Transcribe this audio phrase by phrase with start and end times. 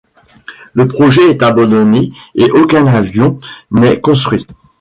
[0.73, 4.47] Le projet est abandonné et aucun avion n'est construit.